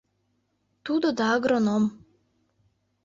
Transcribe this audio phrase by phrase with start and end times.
[0.85, 1.83] Тудо да агроном.